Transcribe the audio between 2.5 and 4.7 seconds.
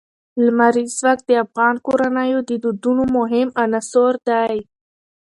دودونو مهم عنصر دی.